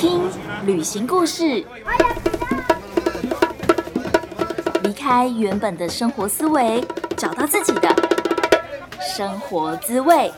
[0.00, 0.22] 听
[0.64, 1.62] 旅行故事，
[4.82, 6.82] 离开原本的生活思维，
[7.18, 7.94] 找到自己的
[8.98, 10.32] 生活滋味。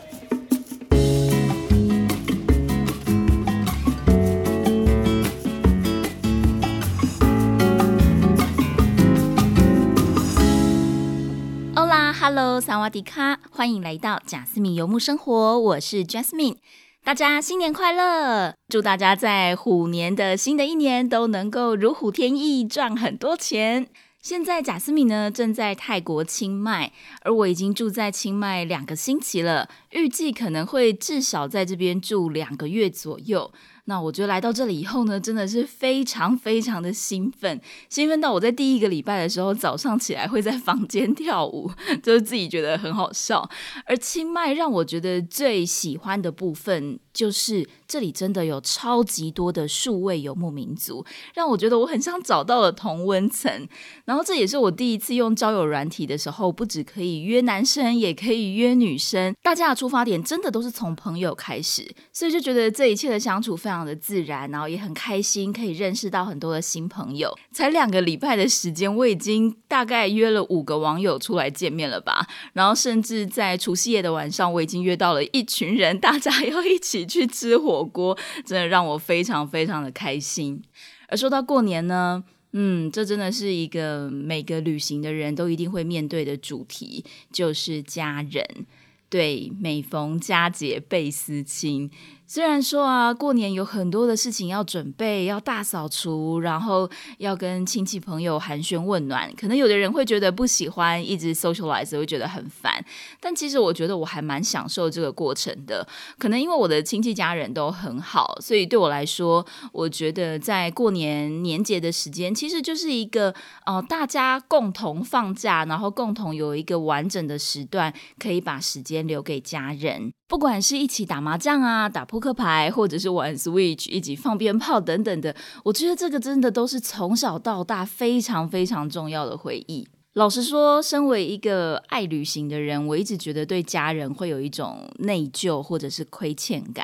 [11.76, 16.56] 欧啦，Hello，萨瓦迪卡，欢迎来到贾斯敏游牧生活，我是 Jasmine。
[17.04, 18.54] 大家新年快乐！
[18.68, 23.88] 祝大家在虎年的新的一年都能够如虎添翼，赚很多钱。
[24.20, 26.92] 现在贾斯敏呢正在泰国清迈，
[27.22, 33.52] 而我已经住在清迈两个星期了，预计可能会至少在这边住两个月左右。
[33.84, 41.70] 那我觉得来到这里以后呢，真的是非常非常的兴奋，兴奋到我在第一个礼拜的时候早上起来会在房间跳舞，
[42.02, 43.48] 就是自己觉得很好笑。
[43.86, 46.98] 而清迈让我觉得最喜欢的部分。
[47.12, 53.68] 就是这里真的有超级多的数位游牧民族，让我觉得我很像找到了同温层。
[54.06, 59.36] 然后这也是我第一次用交友软体的时候，不只可以约男生，也可以约女生。
[59.42, 67.36] 大家的出发点真的都是从朋友开始，所以就觉得这一切的相处非常的自然，然后也很开心，可以认识到很多的新朋友。
[67.52, 72.26] 才两个礼拜的时间，我已经大概约了五个网友出来见面了吧。
[72.54, 77.02] 然后甚至在除夕夜的晚上，我已经约到了一群人，大家要一起。
[77.02, 80.62] 去吃火锅，真的让我非常非常的开心。
[81.08, 88.66] 而说到过年呢，嗯，这真的是一个每个旅行的人都一定会面对的主题，就是家人。
[89.08, 91.90] 对，每逢佳节倍思亲。
[92.32, 102.82] 虽然说啊，过年有很多的事情要准备，要大扫除，然后要跟亲戚朋友寒暄问暖，可能有的人会觉得不喜欢，一直 socialize 会觉得很烦。
[103.20, 105.86] 但其实我觉得我还蛮享受这个过程的。
[106.16, 113.34] 可能因为我的亲戚家人都很好，所以对我来说，我觉得在过年年节的时间，其实就是一个
[113.66, 120.14] 呃大家共同放假，然后共同有一个完整的时段，可以把时间留给家人。
[120.32, 129.86] 不管是一起打麻将啊、打扑克牌，或者是玩 Switch、一起放鞭炮等等的，我觉得这个真的都是从小到大非常非常重要的回忆。
[130.14, 136.82] 老实说，身为一个爱旅行的人，我一直觉得对家人会有一种内疚或者是亏欠感，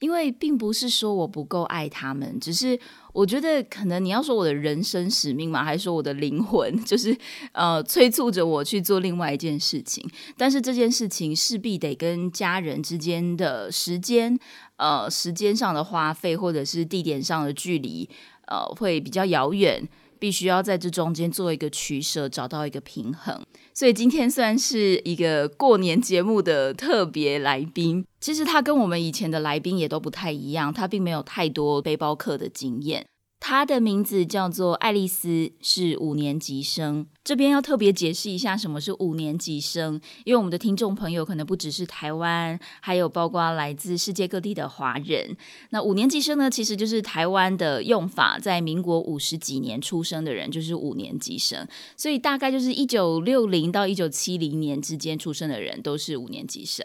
[0.00, 2.78] 因为并不是说我不够爱他们，只是
[3.12, 7.16] 我觉得可能你要说我的人生使命嘛，还是说我的灵魂， 就是
[7.52, 10.08] 呃催促着我去做另外一件事情。
[10.36, 14.38] 但是这件事情势必得跟家人之间的时间，
[14.76, 18.08] 呃，时间上的花费，或者是地点上的距离，
[18.46, 19.88] 呃，会比较遥远。
[20.18, 23.40] 必须要在这中间做一个取舍，找到一个平衡。
[23.74, 28.04] 所以今天算是一个过年节目的特别来宾。
[28.20, 33.06] 其实他跟我们以前的来宾也都不太一样，他并没有太多背包客的经验。
[33.40, 37.06] 他的名字叫做爱丽丝，是五年级生。
[37.28, 45.36] 这边要特别解释一下什么是五年级生，因为我们的听众朋友可能不只是台湾，还有包括来自世界各地的华人。
[45.68, 51.68] 那五年级生呢，其实就是台湾的用法，在民国五十几年出生的人就是五年级生，
[51.98, 56.82] 所以大概就是一九六零到一九七零年之间出生的人都是五年级生。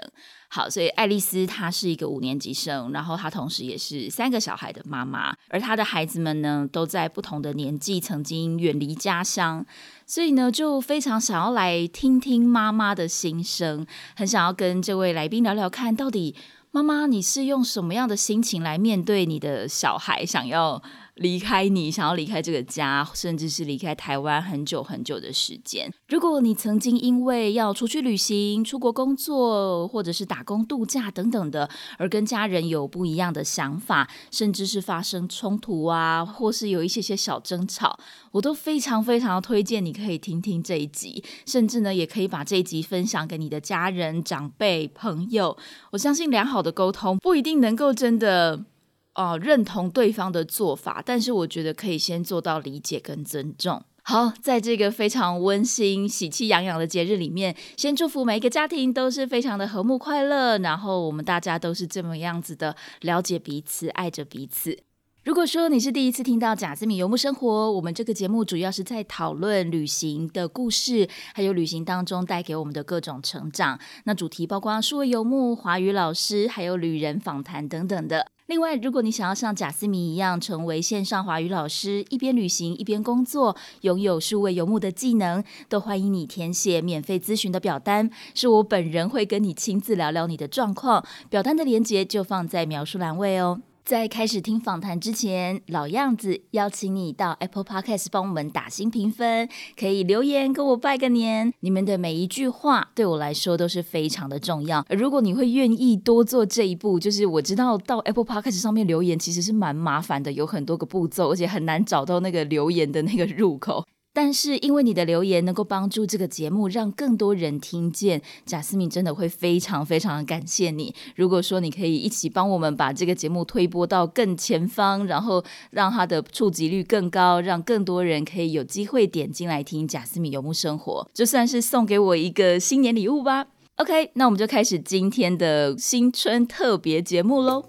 [0.49, 9.65] 好，所以爱丽丝她是一个五年级生，然后她同时也是三个小孩的妈妈，而她的孩子们呢，都在不同的年纪曾经远离家乡，
[10.05, 16.35] 所以呢，就非常想要来听听妈妈的心声，很想要跟这位来宾聊聊看，到底
[16.71, 20.81] 妈妈你是用什么样的心情来面对你的小孩，想要。
[21.15, 25.91] 离开你，想要离开这个家，甚至是离开台湾很久很久的时间。
[26.07, 31.69] 如果你曾经因为要出去旅行、出国工作，或者是打工度假等等的，
[31.99, 37.99] 而跟家人有不一样的想法，甚至是发生冲突啊，或是有一些些小争吵，
[38.31, 45.55] 我都非常非常推荐你可以听听这一集，甚至呢，也可以把这一集分享给你的家人、长辈、朋友。
[45.91, 48.65] 我相信良好的沟通不一定能够真的。
[49.15, 53.83] 哦，认同对方的做法，但是我觉得可以先做到理解跟尊重。
[54.05, 64.77] 好，在这个非常温馨、喜气洋洋的节日里面，先祝福每一个家庭都是非常的和睦快乐，然后我们大家都是这么样子的了解彼此、爱着彼此。
[65.23, 73.79] 如果说你是第一次听到贾斯敏游牧生活，我们这个节目主要是在讨论旅行的故事，还有旅行当中带给我们的各种成长。
[74.03, 78.32] 那主题包括数位游牧、华语老师，还有旅人访谈等等的。
[78.47, 91.05] 另外，如果你想要像贾斯敏一样成为线上华语老师，一边旅行一边工作，拥有数位游牧的技能，都欢迎你填写免费咨询的表单，是我本人会跟你亲自聊聊你的状况。
[91.29, 93.61] 表单的链接就放在描述栏位哦。
[93.85, 101.53] 在开始听访谈之前，老样子，邀请你到 Apple Podcast 帮我们打新评分，可以留言跟我拜个年。
[101.59, 104.85] 你们的每一句话对我来说都是非常的重要。
[104.89, 113.83] 如果你会愿意多做这一步，就是我知道到 Apple Podcast 上面留言其实是蛮麻烦的，有很多个步骤，而且很难找到那个留言的那个入口。
[114.13, 120.93] 但是因为你的留言能够帮助这个节目让更多人听见，贾思敏真的会非常非常的感谢你。
[121.15, 133.47] 如果说你可以一起帮我们把这个节目推播到更前方，然后让它的触及率更高，让更多人可以有机会点进来听贾思敏游牧生活，就算是送给我一个新年礼物吧。
[133.77, 137.65] OK，那我们就开始今天的新春特别节目喽。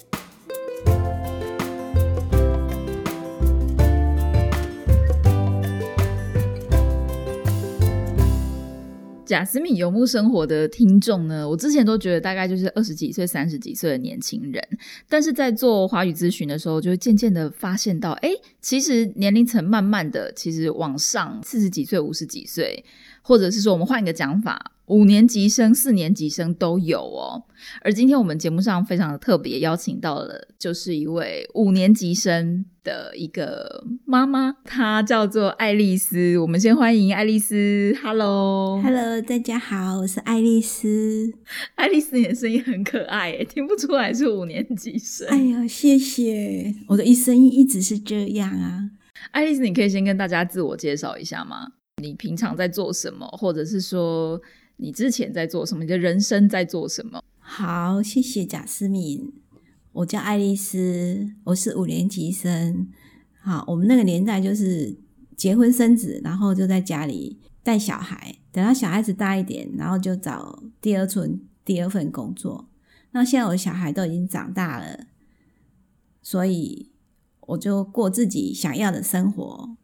[9.26, 14.62] 贾斯敏游牧生活的听众呢，我之前都觉得大概就是二十几岁、三十几岁的年轻人，
[15.08, 18.30] 但是在做华语咨询的时候，就渐渐的发现到，哎，
[18.60, 22.84] 其实年龄层慢慢的其实往上，四十几岁、五十几岁，
[23.24, 24.70] 或者是说我们换一个讲法。
[24.88, 27.44] 五年级生、四年级生都有哦。
[27.80, 36.36] 而今天我们节目上非常的特别，邀请到了就是一位五年级生的一个妈妈，她叫做爱丽丝。
[36.36, 37.96] 我们先欢迎爱丽丝。
[38.02, 41.32] Hello，Hello，大家好，我是爱丽丝。
[41.76, 45.26] 爱丽丝，你的声音很可爱，听不出来是五年级生。
[45.28, 48.90] 哎呀，谢谢，我的声音一直是这样啊。
[49.30, 51.68] 爱丽丝，你可以先跟大家自我介绍一下吗？
[52.02, 54.40] 你平常在做什么，或者是说？
[54.76, 55.84] 你之前在做什么？
[55.84, 57.22] 你的人生在做什么？
[57.38, 59.32] 好，谢谢贾思敏。
[59.92, 62.88] 我叫爱丽丝，我是五年级生。
[63.40, 64.98] 好，我们那个年代就是
[65.36, 72.68] 结婚生子，然后就在家里带小孩，等到小孩子大一点，然后就找第二春第二份工作。
[73.12, 75.06] 那现在我的小孩都已经长大了，
[76.20, 76.90] 所以
[77.42, 79.76] 我就过自己想要的生活。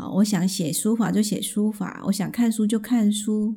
[0.00, 3.54] 好，我想写书法就写书法，我想看书就看书。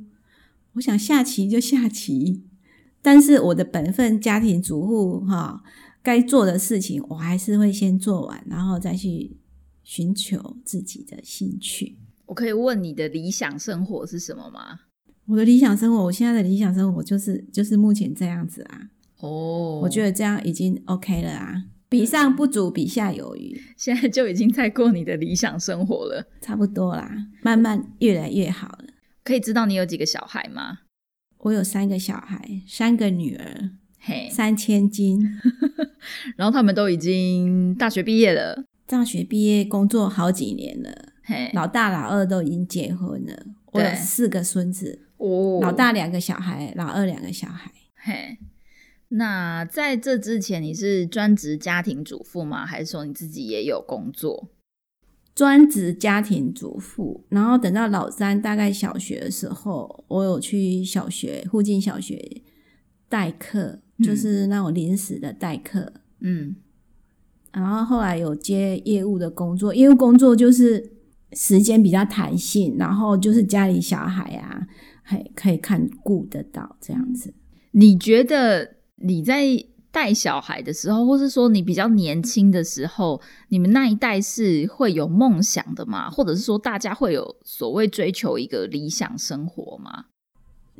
[0.73, 2.43] 我想下棋就下棋，
[3.01, 5.63] 但是我的本分家庭主妇哈，
[6.01, 9.37] 该做的事情我还是会先做完，然后再去
[9.83, 11.95] 寻求自己的兴趣。
[12.25, 14.81] 我可以问你的理想生活是什么吗？
[15.27, 18.89] 我的理想生活，我现在的理想生活就是就是目前这样子啊。
[19.19, 21.63] 哦，我觉得这样已经 OK 了啊，
[21.93, 27.07] 比上不足，比下有余，现在就已经在过你的理想生活了，差不多啦，
[27.43, 28.85] 慢慢越来越好了。
[29.23, 30.79] 可以知道你有几个小孩吗？
[31.41, 33.69] 我有三个小孩，三个女儿，
[33.99, 35.39] 嘿，三千金。
[36.35, 40.89] 然后他们都已经大学毕业了，大学毕业工作好几年了，
[41.23, 43.45] 嘿，老大老二都已经结婚了。
[43.71, 48.39] 我有四个孙子，哦，老大两个小孩，老二两个小孩，嘿。
[49.15, 52.65] 那在这之前，你是专职家庭主妇吗？
[52.65, 54.49] 还是说你自己也有工作？
[55.35, 62.41] 专职家庭主妇，然后等到老三大概小学的时候，我有去小学附近小学
[63.09, 65.93] 代课，就是那种临时的代课。
[66.19, 66.55] 嗯，
[67.51, 70.91] 然后后来有接业务的工作，业务工作就是
[71.33, 74.67] 时间比较弹性，然后就是家里小孩啊，
[75.03, 77.33] 还可以看顾得到这样子。
[77.71, 79.65] 你觉得你在？
[79.93, 86.09] 带小孩的时候，或是说你比较年轻的时候，你们那一代是会有梦想的吗？
[86.09, 90.05] 或者是说大家会有所谓追求一个理想生活吗？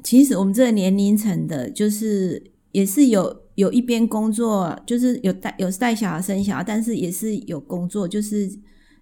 [0.04, 2.42] 其实我们这个年龄层的，就是
[2.72, 8.52] 也是有有一边工作，就是有带有带小孩生小孩，但是也是有工作，就是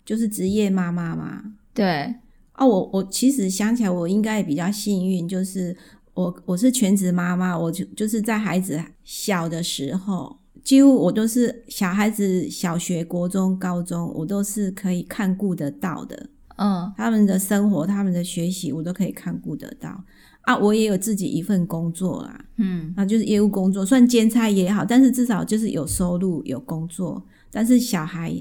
[0.04, 1.42] 就是职业妈妈嘛。
[1.74, 2.14] 对
[2.52, 5.78] 啊，我我其实想起来，我应该也比较幸运，就是。
[6.14, 16.30] 我我是全职妈妈，我就就是在孩子小的时候，几乎我都是小孩子小学、国中、高中，我都是可以看顾得到的。
[16.58, 20.04] 嗯，他们的生活、他们的学习，我都可以看顾得到。
[20.42, 28.36] 啊，我也有自己一份工作啦，嗯，那就是业务工作，算兼差也好，但是至少就是有收入、有工作，但是小孩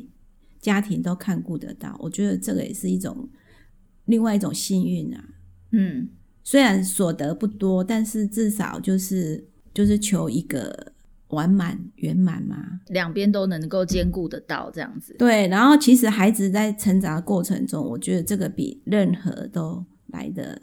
[0.60, 3.28] 家庭都看顾得到，我觉得这个也是一种
[4.06, 5.24] 另外一种幸运啊。
[5.72, 6.08] 嗯。
[6.50, 10.92] 虽然所得不多，但是至少就是就是求一个
[11.28, 15.14] 完满圆满嘛，两边都能够兼顾得到这样子。
[15.16, 20.60] 对，然后其实孩子在成长的过程中，我觉得这个比任何都来的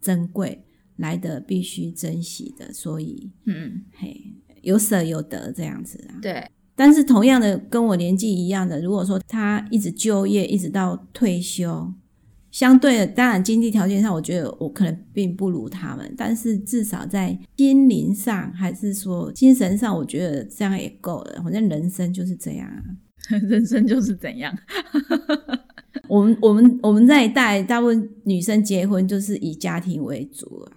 [0.00, 0.64] 珍贵，
[0.96, 2.72] 来的必须珍惜的。
[2.72, 6.18] 所以，嗯，嘿，有舍有得这样子啊。
[6.20, 6.44] 对，
[6.74, 11.94] 但是同样的，跟我年纪一样的，如果说他一直就业，一直到退休。
[12.60, 21.40] 相对的，当然经济条件上，我觉得我可能并不如他们，但是至少在心灵上，还是说精神上，我觉得这样也够了。
[21.42, 22.84] 反正人生就是这样啊，
[23.48, 24.54] 人生就是怎样。
[26.06, 30.76] 我们我们我们这一代大部分女生结婚就是以家庭为主啊，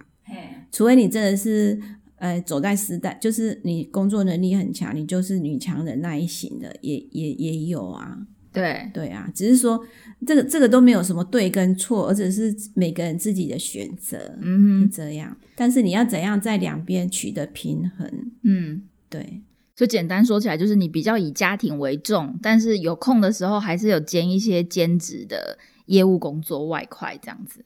[0.72, 1.78] 除非你真的是
[2.16, 8.26] 呃走在时代，就是你工作能力很强，你就是女强人那一型的，也也也有啊。
[8.54, 9.84] 对对啊，只是说
[10.26, 15.36] 这个这个都没有什么对跟错，而只是每个人自己的选择，嗯，这样。
[15.56, 18.32] 但是你要怎样在两边取得平衡？
[18.44, 19.42] 嗯，对。
[19.76, 27.64] 所以简单说起来，就是你比较以家庭为重，但是有空的时候还是有兼一些兼职的业务工作外快这样子。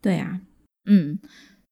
[0.00, 0.40] 对啊，
[0.86, 1.18] 嗯。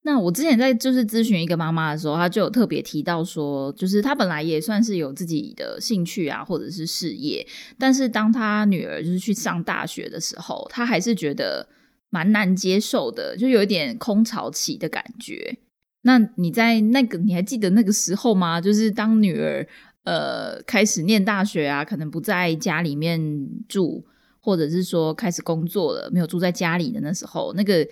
[0.02, 7.46] 那我之前在就是咨询一个妈妈的时候，她就有特别提到说，就是她本来也算是有自己的兴趣啊，或者是事业，
[7.78, 11.68] 但是当她女儿就是去上大学的时候，她还是觉得
[12.08, 15.58] 蛮难接受的，就有一点空巢期的感觉。
[16.02, 18.58] 那你在那个你还记得那个时候吗？
[18.58, 19.66] 就是当女儿
[20.04, 23.20] 呃开始念大学啊，可能不在家里面
[23.68, 24.06] 住，
[24.40, 27.86] 或者是说开始工作了，没有住在家里的那时候，那个。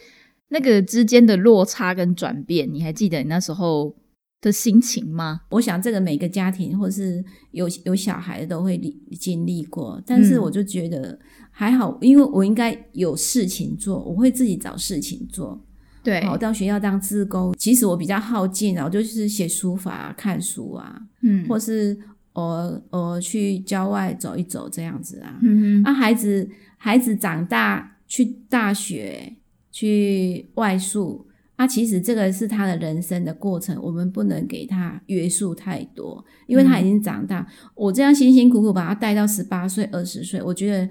[0.48, 3.96] 那个之间的落差跟转变，你还记得你那时候
[4.40, 5.40] 的心情吗？
[5.50, 8.78] 我想这个每个家庭或是有有小孩的都会
[9.18, 11.18] 经历过，但是我就觉得
[11.50, 15.60] 还好，因为我应该有事情做，我会自己找事情做。
[16.04, 21.98] 对，我到学校当志工，其实我比较好静啊，我就是写书法、看书啊，嗯，或是
[22.34, 25.40] 我我去郊外走一走这样子啊。
[25.42, 29.34] 嗯哼，啊，孩子孩子长大去大学。
[29.76, 37.46] 去外宿，啊，其实这个是他的人生的过程，我们不能给他约束太多，因为他已经长大。
[37.74, 40.88] 我这样辛辛苦苦把他带到十八岁、二十岁，我觉得，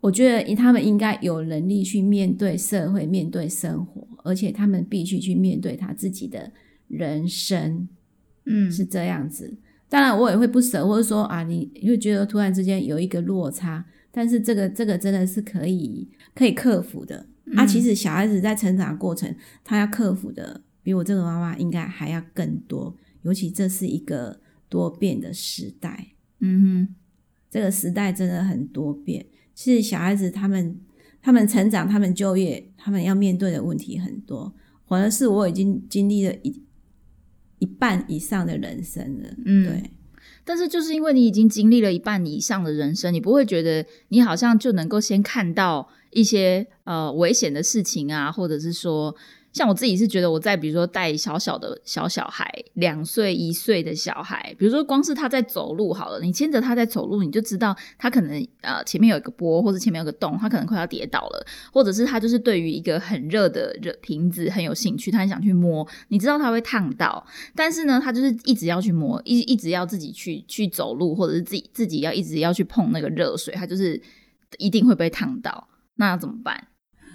[0.00, 6.50] 我觉得他们应该有能力去面对社会、面对生活，而且他们必须去面对他自己的
[6.88, 7.88] 人生，
[8.46, 9.56] 嗯，是这样子。
[9.88, 17.26] 当然，我也会不舍，或者说啊，你会觉得突然之间有一个落差，但是这个这个真的是可以可以克服的。
[17.56, 22.96] 啊，其实小孩子在成长过程，他要克服的比我这个妈妈应该还要更多。
[23.22, 26.94] 尤其这是一个多变的时代，嗯哼，
[27.50, 29.26] 这个时代真的很多变。
[29.54, 30.80] 其实小孩子他们
[31.20, 34.54] 他们成长，他们就业，他们要面对的问题很多。
[34.86, 36.62] 反而是我已经经历了一
[37.58, 39.90] 一半以上的人生了，嗯，对。
[40.44, 45.88] 但是就是因为你已经经历了一半以上的人生，你不会觉得你好像就能够先看到。
[46.10, 49.14] 一些呃危险的事情啊，或者是说，
[49.52, 74.00] 像我自己是觉得我在比如说带小小的小小孩，两岁一岁的小孩，比如说光是他在走路好了，你牵着他在走路，你就知道他可能呃前面有一个波，或者前面有个洞，他可能快要跌倒了，或者是他就是对于一个很热的热瓶子很有兴趣，他很想去摸，你知道他会烫到，但是呢，他就是一直要去摸，一一直要自己去去走路，或者是自己自己要一直要去碰那个热水，他就是
[74.56, 75.67] 一定会被烫到。
[75.98, 76.66] 那怎么办？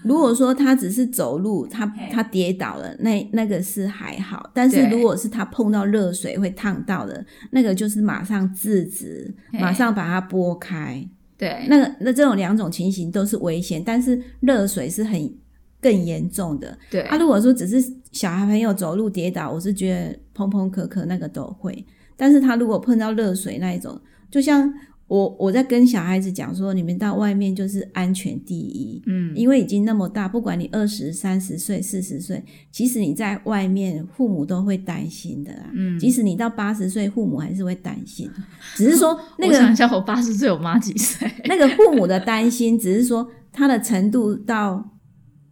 [0.03, 4.51] 如果说他只是走路，他他跌倒了，那那个是还好。
[4.53, 11.09] 但是如果是他碰到热水会烫到的，那个就是马上制止，马上把它拨开。
[11.37, 15.33] 对，那个那这种两种情形都是危险，但是热水是很
[15.79, 16.77] 更严重的。
[16.91, 21.85] 对，他如果说只是小孩朋友走路跌倒，我是觉得碰碰磕磕那个都会，
[22.17, 23.97] 但是他如果碰到热水那一种，
[24.29, 24.73] 就像。
[25.07, 38.29] 我我在跟小孩子讲说，你们到外面就是安全第一，嗯，因为已经那么大，不管你二十三十岁、四十岁，即使你在外面，父母都会担心的啦，嗯，即使你到八十岁，父母还是会担心，
[38.75, 41.29] 只是说 那个，想一下，我八十岁，我妈几岁？
[41.45, 44.89] 那个父母的担心，只是说他的程度到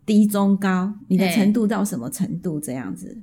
[0.05, 3.15] 低中高，你的程度到什么程度这样子？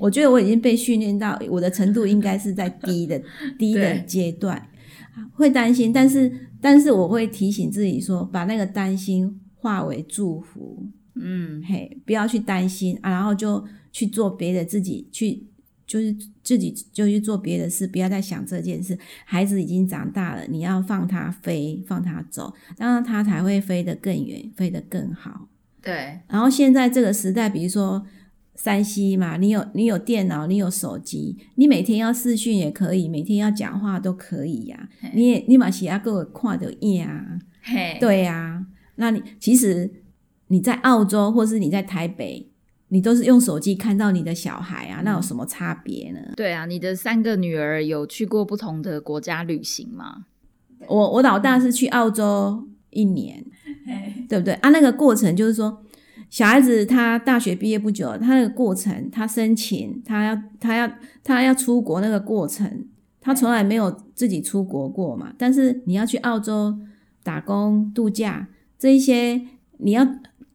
[0.00, 3.20] 我觉得我已经被训练到我的程度应该是在低的
[3.58, 4.66] 低的阶段。
[5.32, 15.44] 会担心，但是但是我会提醒自己说，把那个担心化为祝福，嗯，嘿，不要去担心啊，然后就去做别的，自己去
[15.86, 18.98] 就是自己就去做别的事，不要再想这件事。
[19.24, 25.48] 孩子已经长大了，你要放他飞，放他走，这样他才会飞得更远，飞得更好。
[25.82, 26.20] 对。
[26.28, 28.06] 然后现在这个时代，比如说。
[28.62, 34.88] 山西嘛，你有你有电脑，你有手机，你每天要视讯也可以，每天要讲话都可以呀。
[35.14, 37.40] 你也你马西亚给我看的呀，
[37.98, 38.64] 对呀。
[38.94, 39.90] 那你其实
[40.46, 42.52] 你在澳洲或是你在台北，
[42.90, 46.20] 你都是用手机看到你的小孩啊，那有什么差别呢？
[46.36, 50.26] 对啊，你的三个女儿有去过不同的国家旅行吗？
[50.86, 53.44] 我我老大是去澳洲一年，
[54.28, 54.70] 对不对啊？
[54.70, 55.82] 那个过程就是说，
[56.32, 60.90] 小孩子他大学毕业不久，他那个过程，他申请，他要他要
[61.22, 62.86] 他要出国那个过程，
[63.20, 65.34] 他从来没有自己出国过嘛。
[65.36, 66.78] 但是你要去澳洲
[67.22, 68.48] 打工度假，
[68.78, 69.42] 这一些
[69.76, 70.08] 你要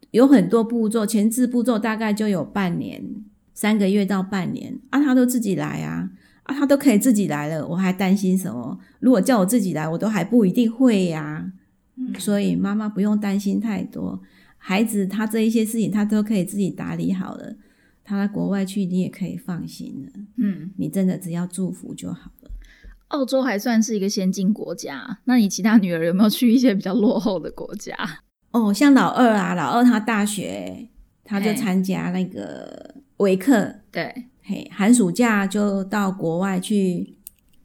[0.09, 3.05] 有很多步骤，前置步骤大概就有半年、
[3.53, 6.09] 三个月到半年啊，他都自己来啊。
[6.41, 8.79] 啊，他都可以自己来了，我还担心什么？
[8.99, 11.51] 如果叫我自己来，我都还不一定会呀。
[12.17, 14.19] 所以妈妈不用担心太多，
[14.67, 17.55] 孩子他这一些事情他都可以自己打理好了。
[18.03, 20.11] 他到国外去，你也可以放心了。
[20.35, 22.51] 嗯，你真的只要祝福就好了。
[23.07, 27.95] 澳洲还算是一个先进国家，那你其他女儿有没有去一些比较落后的国家？
[28.51, 30.89] 哦，像老二啊，老二他大学
[31.23, 34.25] 他就参加那个维克，对。
[34.41, 37.15] 嘿，寒暑假就到国外去，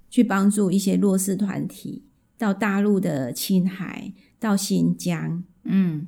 [0.09, 2.05] 去帮助一些弱势团体，
[2.39, 6.07] 到大陆的青海，到新疆，嗯，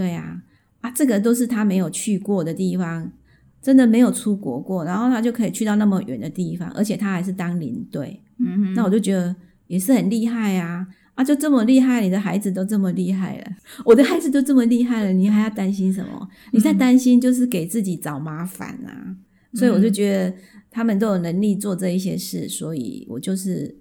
[0.00, 0.40] 对啊，
[0.80, 3.12] 啊，这个都是他没有去过的地方，
[3.60, 16.28] 真的没有出国过，然后他就可以去到那么远的地方，而且他还是当领队，嗯，那我就觉得也是很厉害啊，啊，就这么厉害，你的孩子都这么厉害了，我的孩子都这么厉害了，你还要担心什么？
[16.52, 19.16] 你在担心就是给自己找麻烦啊。
[19.52, 20.32] 所以我就觉得
[20.70, 23.76] 他们都有能力做这一些事，所以我就是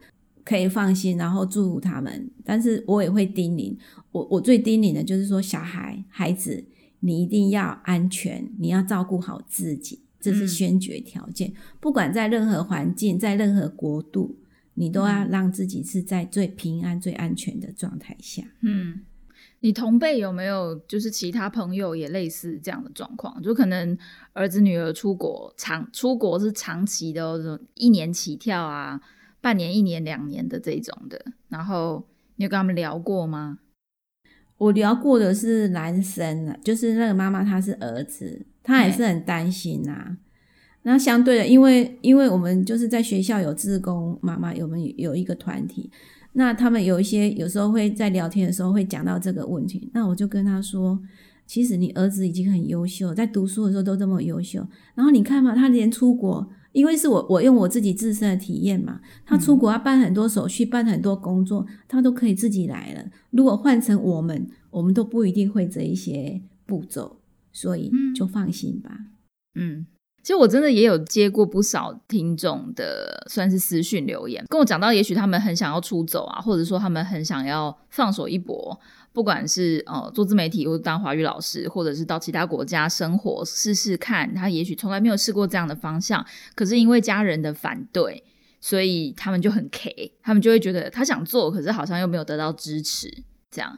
[0.50, 2.32] 可以放心，然后祝福他们。
[2.44, 3.78] 但是我也会叮咛，
[4.12, 6.66] 我我最叮咛的就是说，小孩孩子，
[7.02, 11.54] 你一定要安全，你要照顾好自己，这是先决条件。
[11.80, 14.40] 不管在任何环境，在任何国度，
[14.74, 18.42] 你都要让自己是在最平安、最安全的状态下。
[18.62, 19.02] 嗯。
[19.62, 23.42] 你同辈有没有就是其他朋友也类似这样的状况？
[23.44, 23.98] 就可能
[24.32, 29.02] 儿子女儿出国长出国是长期的，一年起跳啊，
[29.42, 31.24] 半年、一年、两年的这种的。
[31.48, 32.06] 然后
[32.36, 33.60] 你有跟他们聊过吗？
[34.58, 40.18] 我聊过的是男生啊，就是那个妈妈她是儿子，她也是很担心呐。
[40.84, 45.90] 那相对的，因为因为我们就是在学校有志工妈妈，有们有一个团体。
[46.34, 51.00] 那他们有一些有时候会在聊天的时候会讲到这个问题，那我就跟他说，
[51.46, 54.66] 其实你儿子已经很优秀，在读书的时候都这么优秀。
[54.94, 63.06] 然后你看嘛，他连出国，因为是我我用我自己自身的体验嘛，他出国要办很多手续，办很多工作，他都可以自己来了。
[63.32, 67.18] 如果换成我们，我们都不一定会这一些步骤，
[67.52, 68.98] 所以就放心吧。
[69.56, 69.88] 嗯。
[70.22, 78.78] 其实我真的也有接过不少听众的，算是私讯留言，跟我讲到，也许他们很想要出走啊，或者说他们很想要放手一搏，
[79.20, 84.34] 不管是呃做自媒体，或者当华语老师，或者是到其他国家生活试试看。
[84.34, 88.24] 他也许从来没有试过这样的方向，可是因为家人的反对，
[88.62, 93.12] 所以他们就很 K，他们就会觉得他想做，可是好像又没有得到支持，
[93.52, 93.78] 这样。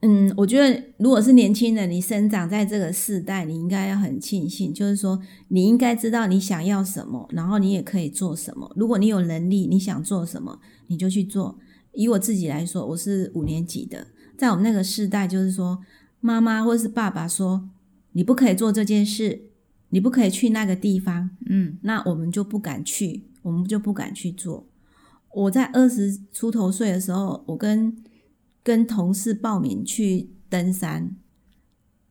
[0.00, 8.72] 嗯，我觉得如果是年轻人，你生长在这个世代，你应该要很庆幸，就是说你应该知道你想要什么，然后你也可以做什么。
[8.74, 11.56] 如果你有能力，你想做什么，你就去做。
[11.92, 14.06] 以我自己来说，我是五年级的，
[14.40, 15.82] 在我们那个世代，就是说
[16.20, 17.68] 妈妈或是爸爸说
[18.12, 19.42] 你不可以做这件事，
[19.90, 24.66] 你不可以去那个地方，嗯，那我们就不敢去，我们就不敢去做。
[25.34, 27.94] 我在二十出头岁的时候，我跟
[28.62, 31.14] 跟同事报名去登山，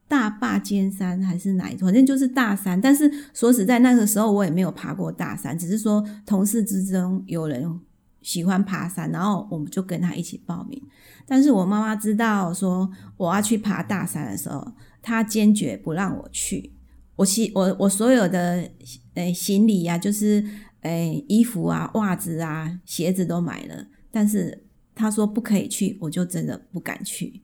[0.07, 2.79] 大坝尖山还是哪一反正就是大山。
[2.79, 7.79] 但是说实在，那个时候我也没有爬过大山，只是说同事之中有人
[8.21, 10.81] 喜欢爬山，然后我们就跟他一起报名。
[11.25, 14.65] 但是我妈妈知道说我要去爬大山的时候，
[15.01, 16.73] 她坚决不让我去。
[17.15, 18.69] 我行我我所有的
[19.15, 20.43] 诶行李呀，就是
[20.81, 24.65] 诶衣服啊、袜子啊、鞋子都买了，但是。
[24.95, 27.41] 她说不可以去，我就真的不敢去。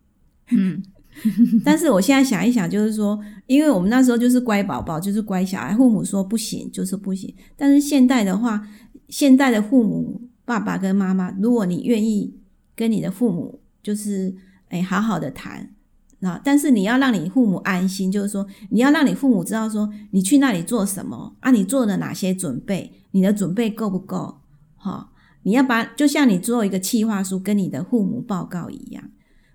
[0.52, 0.84] 嗯，
[1.64, 7.34] 但是我现在想一想，就是说，因为我们那时候就是乖宝宝，就是乖小孩，父母说不行就是不行。
[7.56, 8.68] 但是现代的话，
[9.08, 12.34] 现代的父母，爸爸跟妈妈，如果你愿意
[12.76, 14.34] 跟你的父母，就是
[14.70, 15.74] 哎好好的谈，
[16.20, 24.38] 那但是你要让你父母安心，就是说你要让你父母知道说你去那里做什么啊，你做了哪些准备，你的准备够不够？
[24.76, 25.12] 哈。
[25.48, 29.04] 你要把，就像你做一个企划书跟你的父母报告一样。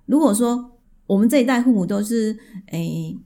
[0.07, 3.18] 如果说我们这一代父母都是诶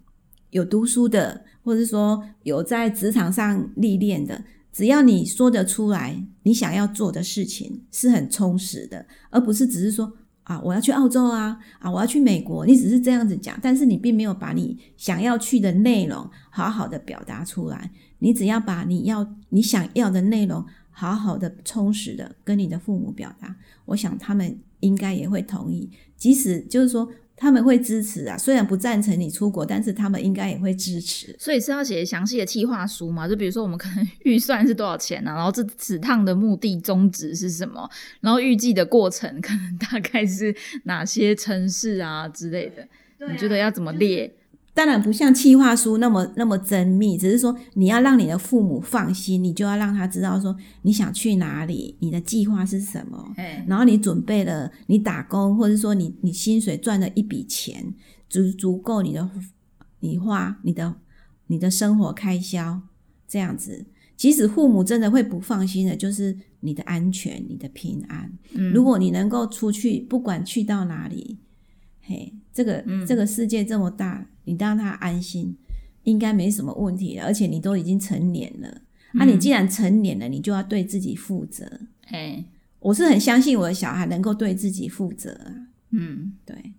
[0.49, 4.43] 有读书的，或者说有在职场上历练的，
[4.75, 17.93] 只要你说得出来，你想要做的事情是很充实的，而不是只是说啊我要去澳洲啊啊我要去美国，你只是这样子讲，但是你并没有把你想要去的内容好好的表达出来。
[18.19, 20.67] 你只要把你要你想要的内容。
[20.97, 23.57] 好好的、充实的跟你的父母表达，
[23.87, 25.91] 我想他们应该也会同意。
[26.17, 31.35] 即使就是说他们会支持啊，虽然不赞成你出国，但是他们应该也会支持。
[31.39, 33.27] 所以是要写详细的计划书嘛？
[33.29, 42.87] 就比如说我们可能 预算是多少钱啊，然后这此趟的目的宗旨是什么，然后预计的过程可能大概是哪些城市啊之类的。
[43.31, 44.33] 你觉得要怎么列？
[44.75, 53.33] 当然不像计划书那么那么缜密，只是说你要让你的父母放心，你就要让他知道说你想去哪里，你的计划是什么，
[53.69, 57.95] 然后你准备了你打工，或者说你你薪水赚了一笔钱，
[58.29, 59.31] 足足够你的
[60.01, 60.97] 你花你的
[61.47, 62.83] 你的生活开销
[63.29, 63.87] 这样子。
[64.17, 68.33] 即使父母真的会不放心的，就是你的安全、你的平安。
[68.55, 71.39] 嗯如果你能够出去，不管去到哪里，
[72.01, 74.27] 嘿，这个这个世界这么大。
[74.45, 75.57] 你让他安心，
[76.05, 78.83] 应该没什么问题而且你都已经成年了，
[79.19, 81.65] 啊，你既然成年了，你就要对自己负责。
[82.09, 82.45] 哎，
[82.81, 85.69] 我是很相信我的小孩能够对自己负责啊。
[85.91, 86.75] 嗯，对。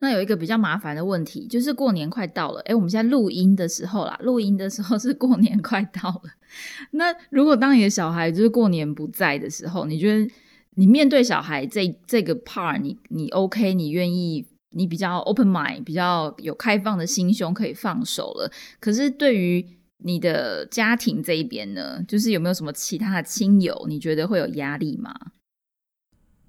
[0.00, 2.60] 那有一个比较麻烦的问题，就是过年快到了。
[2.60, 6.22] 哎，我们现在录音的时候啦，录音的时候是过年快到了。
[6.92, 10.30] 那如果当你的小孩就是过年不在的时候，你觉得
[10.74, 14.46] 你面对小孩这这个 part，你你 OK，你愿意？
[14.70, 18.50] 你比较 open mind，比较有开放的心胸，可以放手了。
[18.78, 19.64] 可是对于
[19.98, 25.14] 你的家庭这一边呢，就是有没有什么其他的亲友，你觉得会有压力吗？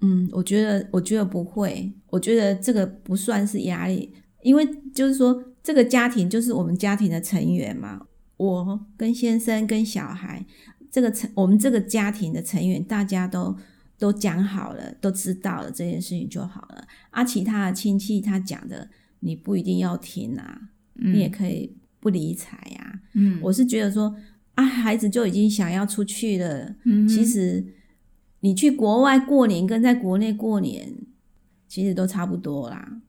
[0.00, 1.92] 嗯，我觉得，我觉得不会。
[2.08, 8.06] 我觉得这个不算是压力，因为就是说，这个家庭就是我们家庭的成员嘛。
[8.36, 10.44] 我跟先生跟小孩，
[10.90, 13.56] 这个成我们这个家庭的成员，大家都。
[14.00, 16.88] 都讲好了，都知道了这件事情就好了。
[17.10, 18.88] 啊，其他的亲戚他讲的，
[19.20, 20.60] 你不一定要听啊，
[20.94, 23.00] 你也可以不理睬呀。
[23.14, 24.14] 嗯，我是觉得说，
[24.54, 26.74] 啊，孩子就已经想要出去了。
[26.84, 27.64] 嗯，其实
[28.40, 30.94] 你去国外过年跟在国内过年，
[31.68, 33.00] 其实都差不多啦。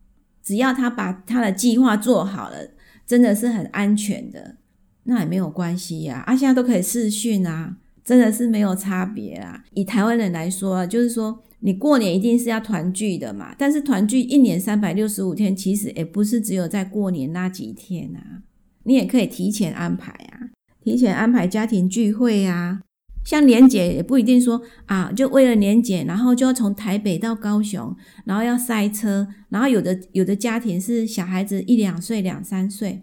[0.44, 2.72] 只要他把他的计划做好了，
[3.06, 4.58] 真的是很安全的，
[5.04, 6.24] 那也没有关系呀。
[6.26, 7.78] 啊，现在都可以视讯啊。
[8.04, 9.64] 真的是没有差别啊。
[9.76, 13.56] 以台湾人来说，就是说你过年一定是要团聚的嘛。
[13.58, 18.44] 但是团聚一年三百六十五天，其实也不是只有在过年那几天啊。
[18.84, 20.52] 你也可以提前安排啊，
[20.84, 22.82] 提前安排家庭聚会啊。
[23.24, 27.96] 像年节也不一定说啊，就为了年节，然后就要从台北到高雄，
[28.26, 33.02] 然后要塞车，然后有的有的家庭是小孩子一两岁、两三岁，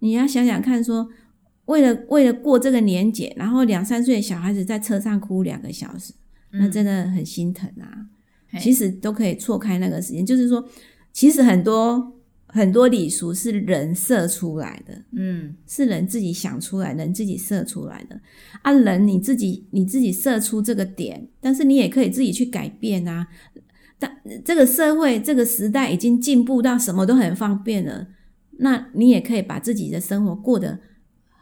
[0.00, 1.08] 你要想想看说。
[1.66, 6.14] 为了为了过这个年节，然后两三岁的小孩子在车上哭两个小时，
[6.50, 8.06] 那真的很心疼啊。
[8.58, 10.66] 其实都可以错开那个时间，就是说，
[11.12, 12.14] 其实很多
[12.46, 18.20] 很多礼俗是人设出来的，嗯，是人自己想出来，人自己设出来的。
[18.62, 23.28] 啊，人你自己你自己设出这个点，但是你也可以自己去改变啊。
[23.98, 24.10] 但
[24.44, 28.08] 这个社会这个时代已经进步到什么都很方便了，
[28.58, 30.80] 那你也可以把自己的生活过得。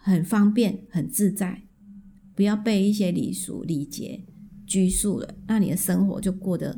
[0.08, 1.62] 很方便，很自在，
[2.36, 4.20] 不要被一些礼俗礼节
[4.66, 6.76] 拘束了，那你的生活就过得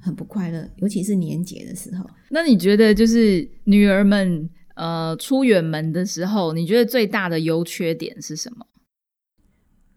[0.00, 2.04] 很不快乐，尤其是年节的时候。
[2.30, 8.66] 那你觉得，就是女儿们呃出远门的时候，你觉得最大的优缺点是什么？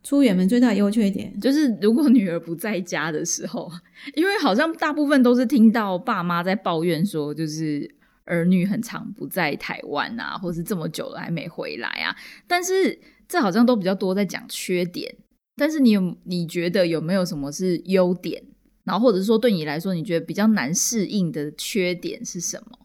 [0.04, 3.72] 出远门最大的优缺点就是，如果女儿不在家的时候，
[4.16, 7.94] 因为好像大部分都是听到爸妈在抱怨说，就是。
[8.28, 12.16] 儿女很长不在台湾啊，或是这么久了还没回来啊，
[12.48, 15.16] 但是这好像都比较多在讲缺点。
[15.56, 18.44] 但是你有你觉得有没有什么是优点？
[18.84, 22.78] 然后或者是说对你来说，你觉得比较难适应的缺点是什么？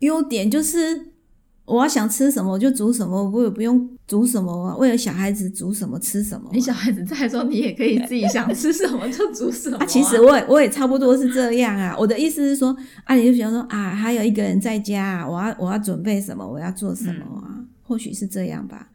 [0.00, 1.08] 优点就是。
[1.66, 4.76] 我要想吃什么我就煮什么，我也不用煮什么。
[4.76, 6.50] 为了小孩子煮什么吃什么。
[6.52, 9.76] 你小孩子在的时候，你也可以自己想吃什么就煮什么。
[9.76, 11.94] 啊，其实我也我也差不多是这样啊。
[11.96, 17.64] 我的意思是说，啊，你就想说啊，还有一个人在家，我要我要准备什么，我要做什么啊？
[17.84, 18.89] 或许是这样吧。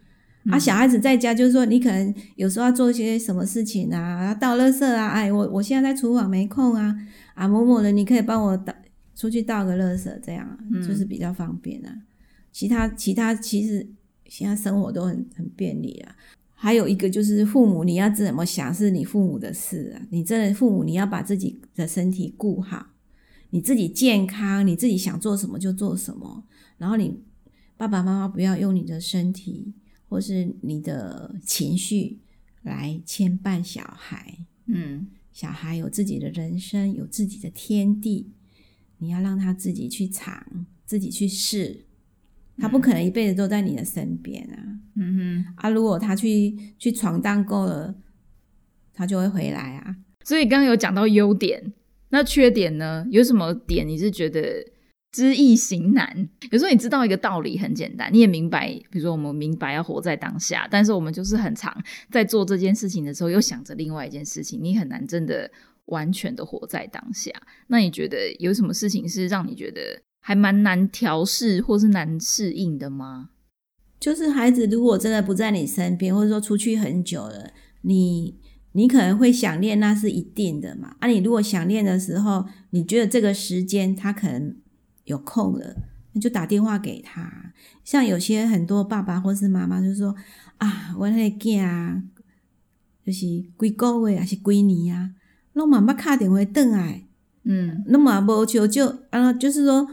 [0.51, 6.95] 啊，小孩子在家就是说，你可能有时候要做一些什么事情啊，倒垃圾啊，哎，我我现在在厨房没空啊，
[7.33, 8.73] 啊，某某人你可以帮我倒
[9.15, 11.95] 出去倒个垃圾，这样就是比较方便啊。
[12.51, 13.87] 其他其他其实
[14.27, 16.15] 现在生活都很很便利啊。
[16.53, 20.07] 还有一个就是父母，你要怎么想是你父母的事啊。
[20.09, 22.87] 你真的父母，你要把自己的身体顾好，
[23.49, 26.45] 你自己健康，你自己想做什么就做什么。
[26.77, 27.19] 然后你
[27.77, 29.73] 爸爸妈妈不要用你的身体
[30.15, 32.19] 或是你的情绪
[32.63, 34.45] 来牵绊小孩。
[34.67, 38.31] 嗯，小孩有自己的人生，有自己的天地，
[38.99, 41.81] 你要让他自己去尝，自己去试。
[42.57, 44.79] 他不可能一辈子都在你的身边啊！
[44.95, 47.93] 嗯哼，啊，如果他去去闯荡够了，
[48.93, 49.97] 他就会回来啊。
[50.23, 51.73] 所以刚刚有讲到优点，
[52.07, 53.05] 那缺点呢？
[53.11, 54.65] 有什么点你是觉得
[55.15, 56.27] 知易行难。
[56.51, 61.73] 有时候你知道一个道理很简单，你也明白，比如说我们明白要活在当下，但是我们就是很常
[62.11, 65.49] 在做这件事情的时候，又想着另外一件事情，你很难真的
[65.85, 67.31] 完全的活在当下。
[67.67, 69.79] 那你觉得有什么事情是让你觉得
[70.19, 73.29] 还蛮难调试或是难适应的吗？
[73.99, 78.35] 就是孩子如果真的不在你身边，或者说出去很久了，你。
[78.77, 80.97] 你可能会想念，那是一定的嘛。
[80.99, 84.53] 啊，你如果想念的时候，你觉得这个时间他可能
[85.05, 85.75] 有空了，
[86.13, 87.53] 你就打电话给他。
[87.83, 90.15] 像有些很多爸爸或是妈妈就说
[90.57, 92.03] 啊，我那个囝啊，
[93.05, 95.11] 就是几个月还是几年啊，
[95.53, 97.03] 拢嘛捌打电话转来，
[97.43, 99.87] 嗯，拢嘛无求救啊，就是说，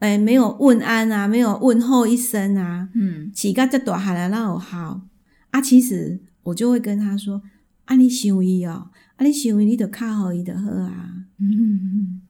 [0.00, 5.02] 诶，没有问安啊，没有问候一声啊，嗯，起个这大汉了，那有好
[5.50, 5.60] 啊。
[5.60, 7.42] 其实我就会跟他说。
[7.84, 11.26] 啊，你想伊哦，啊，你想伊，你就卡好伊就好啊。
[11.38, 12.22] 嗯，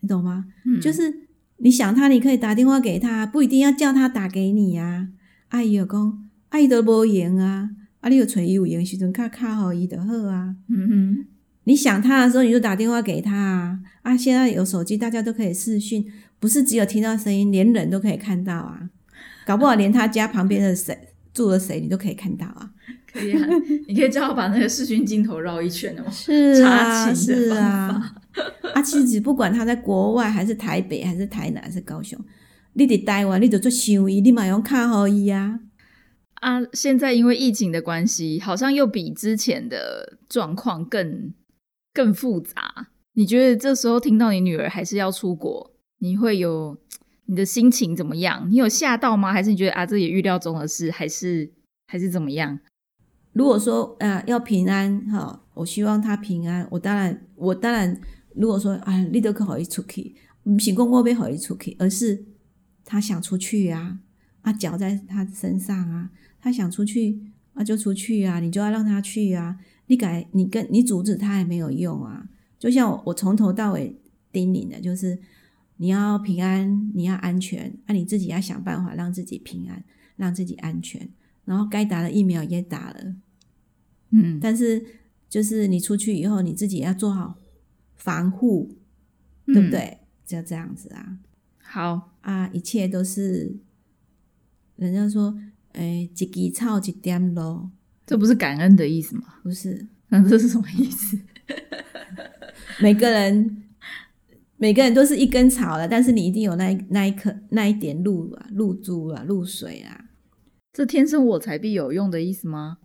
[0.00, 0.46] 你懂吗？
[0.64, 1.25] 嗯，就是
[1.58, 5.08] 你想他，你可以打电话给他，不一定要叫他打给你啊。
[5.48, 10.56] 阿姨又讲，阿姨都无闲啊，啊，你有找伊有闲时阵，卡卡好伊就好啊。
[10.68, 11.26] 嗯哼，
[11.64, 13.80] 你想他的时候，你就打电话给他啊。
[14.02, 16.04] 啊，现在有手机，大家都可以视讯，
[16.38, 18.90] 不是只有听到声音，连人都可以看到啊。
[19.46, 20.96] 搞不好连他家旁边的谁
[21.32, 22.72] 住了谁，你都可以看到啊。
[23.86, 26.04] 你可以叫我把那个视讯镜头绕一圈哦。
[26.10, 28.16] 是啊，是啊。
[28.74, 32.18] 啊，其实不管他在国外，还是台北，还是台南，还是高雄，
[32.74, 35.60] 你得台湾，你就做想伊，你马用看好伊啊。
[36.40, 41.32] 啊，现在因为疫情的关系，好像又比之前的状况更
[41.94, 42.88] 更复杂。
[43.14, 46.76] 你觉得这时候听到你女儿还是要出国，你会有
[47.24, 48.46] 你的心情怎么样？
[48.50, 49.32] 你有吓到吗？
[49.32, 51.50] 还是你觉得啊，这也预料中的事，还是
[51.86, 52.60] 还是怎么样？
[53.36, 56.66] 如果说啊要平安哈，我希望他平安。
[56.70, 58.00] 我当然，我当然，
[58.34, 62.24] 如果说啊，你都可以出去，不是公公被可以出去，而是
[62.82, 63.98] 他想出去啊，
[64.40, 67.20] 啊脚在他身上啊，他想出去
[67.52, 69.58] 啊就出去啊，你就要让他去啊。
[69.88, 72.26] 你改你跟你阻止他也没有用啊。
[72.58, 74.00] 就像我我从头到尾
[74.32, 75.18] 叮咛的，就是
[75.76, 79.84] 你要平安，你要安全，那你自己要想办法让自己平安，
[80.16, 81.06] 让自己安全，
[81.44, 83.14] 然后该打的疫苗也打了。
[84.16, 84.84] 嗯，但是
[85.28, 87.36] 就是你出去以后，你自己要做好
[87.94, 88.76] 防护，
[89.46, 89.98] 对不对？
[90.26, 91.18] 就这样子啊。
[91.58, 93.56] 好啊，一切都是
[94.76, 95.36] 人家说，
[95.72, 97.70] 哎，一枝草一点咯，
[98.06, 99.34] 这不是感恩的意思吗？
[99.42, 101.18] 不是， 那这是什么意思？
[102.80, 103.64] 每个人
[104.56, 110.04] 每个人都是一根草了，但是你一定有那那一颗那一点露啊，露珠啊，露水啊。
[110.72, 112.78] 这天生我材必有用的意思吗？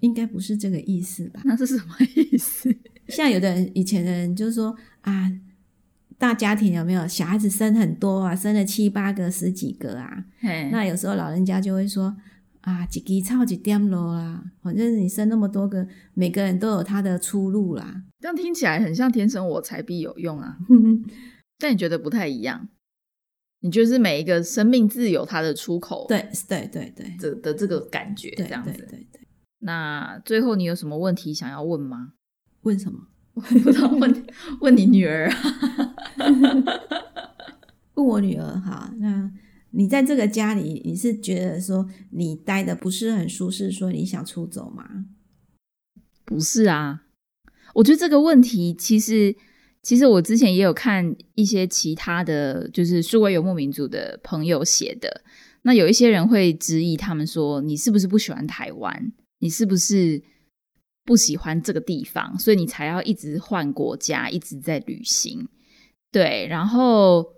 [0.00, 1.40] 应该不是这个意思吧？
[1.44, 2.74] 那是什么意思？
[3.08, 5.30] 像有的人以前的人就是说啊，
[6.18, 10.24] 大家庭有没有小孩子生很多啊，生了七八个、十几个啊？
[10.70, 12.16] 那有时候老人家就会说
[12.62, 18.02] 啊，几几超级点咯啦，反正你生那么多个，每个人都有他的出路啦。
[18.18, 20.56] 这样听起来很像天生我材必有用啊，
[21.58, 22.68] 但你觉得不太一样？
[23.60, 29.25] 你就是每一个生命自有它的出口，对对对对，的的这个感觉，这样子，对对对。
[29.60, 32.12] 那最后你有什么问题想要问吗？
[32.62, 33.08] 问什么？
[33.34, 34.26] 不知道问
[34.60, 35.36] 问你女儿，啊
[37.94, 38.90] 问我女儿哈。
[38.98, 39.30] 那
[39.72, 45.04] 你在这个家里，你是觉得说你待的不是很舒适，说你想出走吗？
[46.24, 47.02] 不是啊，
[47.74, 49.36] 我觉得这个问题其实，
[49.82, 55.22] 其实我之前也有看一些其他的就是数位游牧民族的朋友写的，
[55.62, 59.12] 那有一些人会质疑他们说，你是不是不喜欢台湾？
[59.38, 60.22] 你是不是
[61.04, 65.48] 不喜欢这个地方，所以你才要一直换国家，一直在旅行？
[66.10, 67.34] 对，然后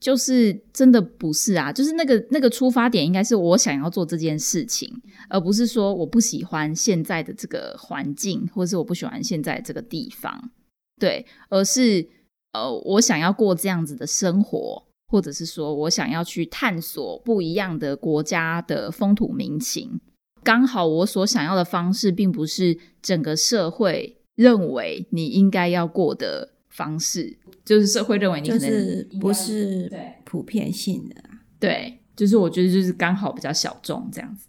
[0.00, 4.90] 就是真的不是啊，就是那个那个出发点应该是我想要做这件事情，
[5.28, 10.50] 而不是说我不喜欢现在的这个环境，或者是我不喜欢现在这个地方。
[10.98, 12.08] 对，而是
[12.52, 20.00] 呃，我想要过这样子的生活，或者是说我想要去探索不一样的国家的风土民情。
[20.46, 29.90] 刚好我所想要的方式，并不是整个社会认为你应该要过的方式，就是社会认为你可能不是
[30.24, 31.16] 普遍性的。
[31.58, 34.46] 对，就是我觉得就是刚好比较小众这样子，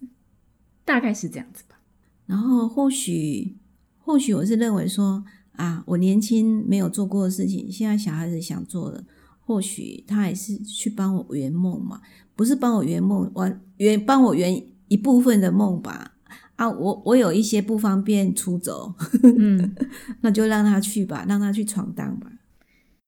[0.85, 1.79] 大概是这样子吧。
[2.27, 3.57] 然后或许
[3.97, 9.03] 或许我是认为说啊，我年轻没有做过的事情，现在小孩子想做的，
[9.39, 12.01] 或许他也是去帮我圆梦嘛，
[12.35, 14.63] 不是帮我圆梦，完圆帮我圆。
[14.87, 16.15] 一部分的梦吧，
[16.55, 19.75] 啊，我我有一些不方便出走，嗯，
[20.21, 22.31] 那就让他去吧，让他去闯荡吧。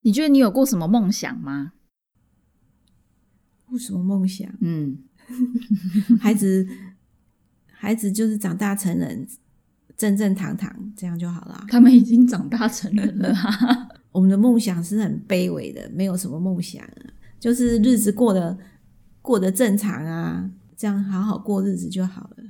[0.02, 1.74] 你觉得你有过什么梦想吗？
[3.72, 4.50] 有什么梦想？
[4.62, 4.98] 嗯，
[6.20, 6.68] 孩子，
[7.68, 9.28] 孩子就是长大成人，
[9.96, 11.66] 正正堂堂这样就好了。
[11.68, 13.88] 他们已经长大成人了、啊。
[14.12, 16.94] 我们的梦想是很卑微的，没有什么梦想、啊，
[17.40, 18.58] 就是日子过得
[19.22, 22.44] 过得正常啊，这样好好过日子就好了。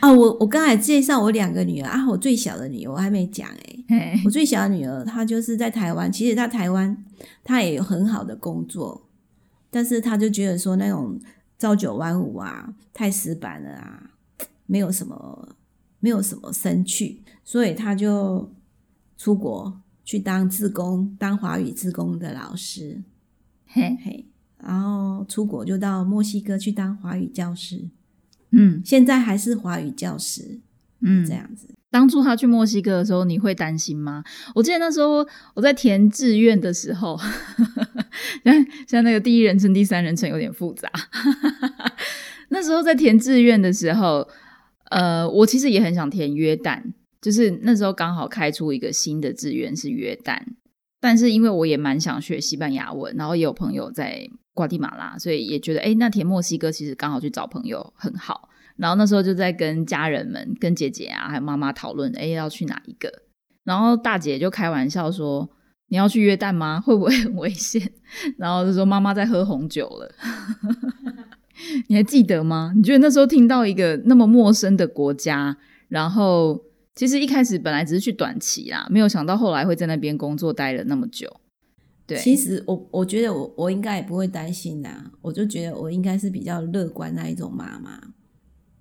[0.00, 4.20] 啊，我我刚才介绍我两个女儿啊，我最小的女儿我还没讲诶、嘿。
[4.24, 7.04] 我最小的女儿她就是在台湾，其实在台湾
[7.44, 9.08] 她也有很好的工作，
[9.70, 11.20] 但是她就觉得说那种
[11.56, 14.10] 朝九晚五啊，太死板了啊，
[14.66, 15.56] 没有什么
[16.00, 18.52] 没有什么生趣，所以她就
[19.16, 23.02] 出国去当志工，当华语志工的老师，
[23.66, 24.27] 嘿，嘿，
[24.62, 27.88] 然后出国就到墨西哥去当华语教师，
[28.50, 30.60] 嗯现在还是华语教师
[31.00, 31.74] 嗯，这样子。
[31.90, 34.22] 当初他去墨西哥的时候，你会担心吗？
[34.54, 37.18] 我记得那时候我在填志愿的时候，
[38.44, 40.90] 像像那个第一人称、第三人称有点复杂。
[42.50, 44.28] 那时候在填志愿的时候，
[44.90, 46.82] 呃，我其实也很想填约旦，
[47.22, 50.38] 就是那时候刚好开出一个新的志愿是约旦，
[51.00, 58.48] 但是因为我也蛮想学西班牙文，然后也有朋友在瓜地马拉，所以也觉得，哎，那填墨西哥其实刚好去找朋友很好。
[58.76, 63.08] 然后那时候就在跟家人们、跟姐姐啊，还有妈妈讨论，哎，要去哪一个？
[63.62, 65.48] 然后大姐就开玩笑说
[65.90, 66.80] ：“你要去约旦吗？
[66.84, 67.80] 会不会很危险？”
[68.36, 70.12] 然后就说：“妈妈在喝红酒了。
[71.86, 72.72] ”你还记得吗？
[72.74, 75.56] 你觉得那时候听到一个那么陌生的国家，
[75.88, 76.60] 然后
[76.94, 81.28] 其实一开始本来只是去短期啦，没有想到后来会在那边工作待了那么久。
[82.08, 88.00] 对，其实我我觉得我我应该也不会担心啦，我就觉得我应该是比较乐观那一种妈妈，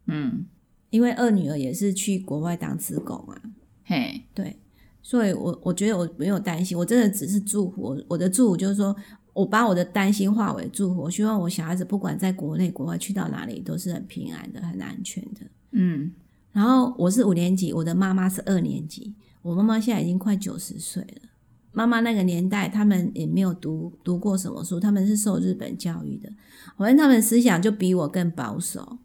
[0.06, 0.46] 嗯，
[0.92, 3.42] 因为二女儿也是去国外当职工啊，
[3.84, 4.58] 嘿，对，
[5.02, 8.96] 所以我我觉得我没有担心，我真的只是祝福我我的祝福就是说
[9.34, 15.42] 我把我的担心化为祝福，我希望我小孩子不管在国内国外去到哪里都是很平安的、很安全的。
[15.72, 16.14] 嗯
[16.54, 21.30] 然后我是五年级，我的妈妈是二年级，我妈妈现在已经快九十岁了。
[21.72, 26.32] 妈妈那个年代，他们也没有读读过什么书，他们是受日本教育的，
[26.78, 29.00] 反正他们思想就比我更保守。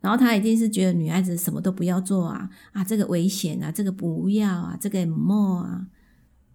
[0.00, 5.88] 然后他一定是觉得女孩子什么都不要做啊啊，这个危险啊，这个不要啊，这个莫啊，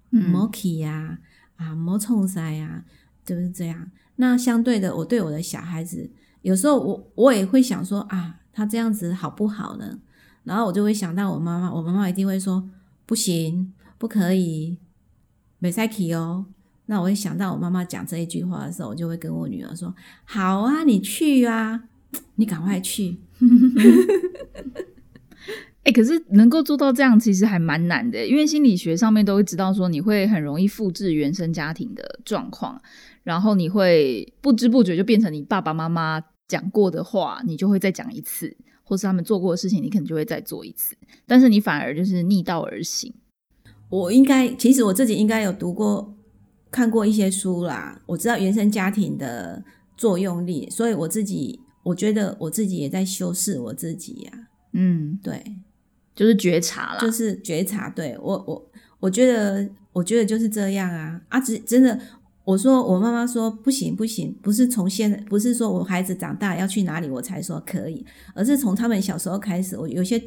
[0.09, 1.19] 莫嗯去呀
[1.57, 2.85] 啊，莫冲塞呀，
[3.25, 3.91] 就是这样。
[4.15, 6.09] 那相对的，我对我的小孩子，
[6.43, 9.99] 有时候我我也会想说啊，他这样子好不好呢？
[10.43, 12.69] 然后我就会想到我妈妈，我妈妈一定会说
[13.05, 14.79] 不行，不可以，
[15.59, 16.47] 没赛去哦。
[16.87, 19.93] 那我会想到我妈妈讲这一句话的时候，我就会跟我女儿说
[20.25, 21.83] ：“好啊，你去啊，
[22.33, 23.19] 你赶快去。
[25.83, 32.81] 哎、可是能够做到这样，其实还蛮难的，因为心理学上面都会知道说，你会很容易复制原生家庭的状况，
[33.21, 40.95] 然后你会不知不觉就变成你爸爸妈妈讲过的话，你就会再讲一次，或是他们做过的事情，你可能就会再做一次，
[41.27, 43.13] 但是你反而就是逆道而行。
[43.91, 46.17] 我应该，其实我自己应该有读过、
[46.71, 49.63] 看过一些书啦，我知道原生家庭的
[49.97, 54.31] 作用力，所以我自己，我觉得我自己也在修饰我自己呀、
[54.71, 55.43] 嗯，对，
[56.15, 57.89] 就是觉察啦，就是觉察。
[57.89, 61.39] 对我，我我觉得，我觉得就是这样啊啊！
[61.41, 61.99] 只真的，
[62.51, 70.21] 我说我妈妈说不行不行，不是从现在，不是说我孩子长大要去哪里我才说可以，而是从他们小时候开始，我有些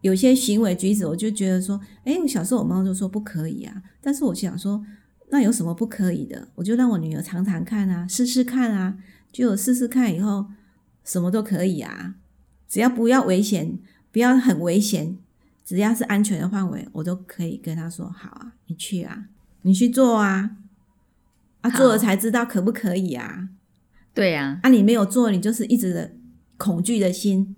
[0.00, 4.84] 有些行为举止，我就觉得说，诶，我小时候我妈妈就说不可以啊，但是我想说，
[5.30, 6.48] 那有什么不可以的？
[6.56, 8.98] 我就让我女儿尝尝看啊，试试看啊，
[9.30, 10.46] 就试试看以后，
[11.04, 12.16] 什么都可以啊，
[12.68, 13.78] 只要不要危险，
[14.10, 15.16] 不要很危险，
[15.64, 19.26] 只要是安全的范围，我都可以跟她说好啊，你去啊，
[19.62, 20.56] 你去做啊，
[21.60, 23.48] 啊，做了才知道可不可以啊。
[24.14, 26.12] 对呀、啊，你没有做，你就是一直的
[26.56, 27.54] 恐惧的心，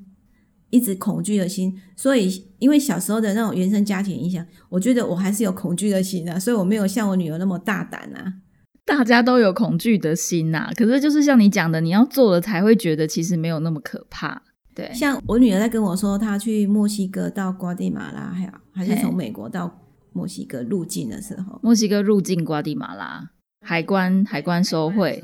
[0.71, 1.81] 一直恐惧的心。
[1.97, 8.35] 所以，因为小时候的那种原生家庭影响，我觉得我还是有恐惧的心啊，所以我没有像我女儿那么大胆啊。
[8.85, 14.43] 大家都有恐惧的心呐、可是就是像你讲的，你要做了才会觉得其实没有那么可怕。
[14.75, 19.81] 对，像我女儿在跟我说，她去墨西哥到瓜地马拉，还有还是从美国到
[20.13, 23.31] 墨西哥入境的时候，墨西哥入境瓜地马拉，
[23.63, 25.23] 海关海关收汇，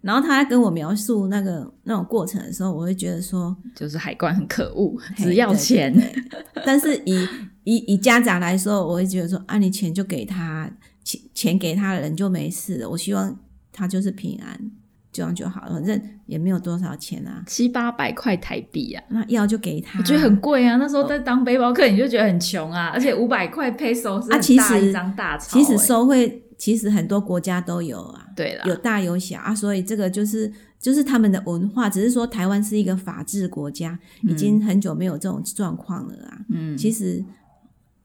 [0.00, 5.92] 然后他在跟我描述那个那种过程的时候，我会觉得说，就是海关很可恶，只要对钱。
[5.92, 7.26] 对对但是以
[7.64, 10.70] 以以家长来说，我会觉得说，啊，你钱就给他，
[11.04, 12.88] 钱钱给他的人就没事了。
[12.88, 13.38] 我希望
[13.72, 14.70] 他就是平安，
[15.12, 19.98] 这样就好了，反正也没有多少钱啊，七八百块台币啊，那要就给他。
[19.98, 20.76] 我觉得很贵啊。
[20.76, 28.26] 那时候在当背包客，你就觉得很穷啊，而且五百块 peso 是啊，很其实大一张大钞、其实欸收贿，其实很多国家都有啊。
[28.36, 36.44] 对了，有大有小啊，所以这个就是就是他们的文化，只是说台湾是一个法治国家，已经很久没有这种状况了啊。
[36.50, 37.24] 嗯，其实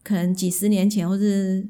[0.03, 1.67] 可能几十年前或是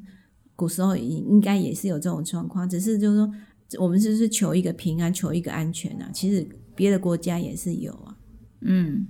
[0.55, 3.33] 古时候，应应该也是有这种状况，只是就是说
[3.79, 6.09] 我们就是求一个平安，求一个安全啊。
[6.13, 8.15] 其实别的国家也是有啊。
[8.61, 9.07] 嗯，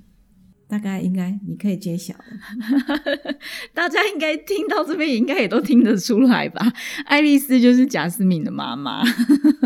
[0.73, 2.23] 大概应该你可以揭晓了。
[3.75, 6.73] 大家应该听到这边，应该也都听得出来吧？
[7.05, 9.03] 爱丽丝就是贾斯敏的妈妈。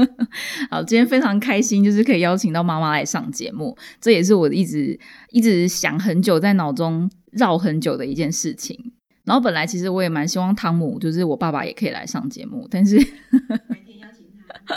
[0.69, 4.99] 好，今天非常开心，就是可以邀请到妈妈来上节目，这也是我一直
[5.29, 8.91] 一直想很久，在脑中绕很久的一件事情。
[9.23, 14.25] 然后本来其实我也蛮希望汤姆，就是我爸爸也可以来上节目，但是每天邀请
[14.67, 14.75] 他，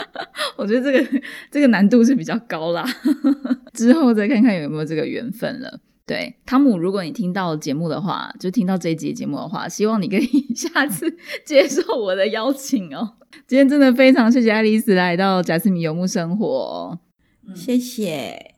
[0.55, 1.21] 我觉得这个
[1.51, 2.85] 这个难度是比较高啦，
[3.73, 5.81] 之后再看看有没有这个缘分了。
[6.11, 11.09] 对，汤姆，如果你听到节目的话，就听到这一集节目的话，希望你可以下次
[11.45, 13.13] 接受我的邀请哦。
[13.47, 16.99] 今天真的非常谢谢爱丽丝来到贾斯敏游牧生活，
[17.55, 18.55] 谢谢。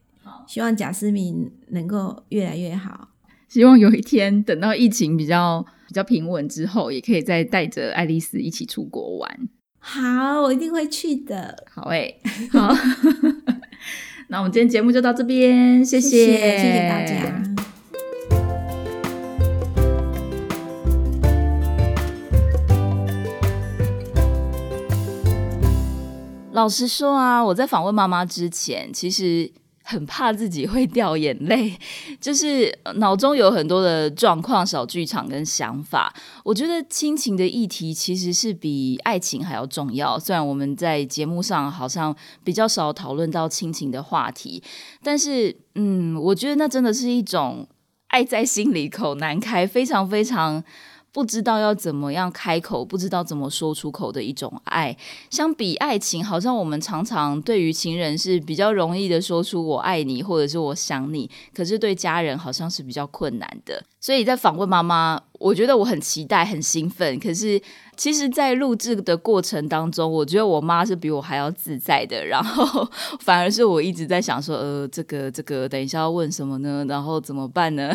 [0.48, 3.10] 希望贾斯敏能够越来越好。
[3.48, 9.48] 希望有一天等到疫情比较比较平稳之后，也可以再带着爱丽丝一起出国玩。
[9.78, 11.64] 好，我一定会去的。
[11.70, 12.74] 好诶、好，
[14.28, 17.14] 那我们今天节目就到这边，谢谢谢谢谢大家。
[26.52, 29.50] 老实说啊，我在访问妈妈之前，其实
[29.86, 31.78] 很怕自己会掉眼泪，
[32.18, 36.10] 就是脑中有很多的状况、小剧场跟想法。
[36.42, 40.18] 我觉得亲情的议题其实是比爱情还要重要。
[40.18, 44.62] 虽然我们在节目上好像比较少讨论到亲情的话题，
[45.02, 47.68] 但是嗯，我觉得那真的是一种
[48.08, 50.64] 爱在心里口难开，非常非常。
[51.14, 54.94] 不知道要怎么样开口，不知道怎么说出口的一种爱。
[55.30, 63.80] 相比爱情，好像我们常常对于情人是比较容易的说出“我爱你”或者是“我想你”，可是对家人好像是比较困难的。
[64.00, 67.18] 所以在访问妈妈，我觉得我很期待、很兴奋。
[67.18, 67.60] 可是
[67.96, 72.24] 其实，在录制的过程当中，我觉得我妈是比我还要自在的。
[72.26, 72.88] 然后
[73.20, 76.84] 反而是我一直在想说，呃，这个 这个，等一下要问什么呢？
[76.88, 77.92] 然后怎么办呢？